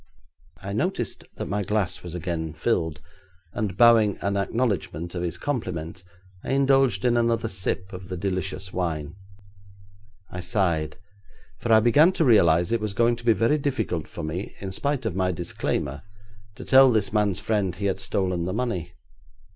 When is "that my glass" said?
1.35-2.01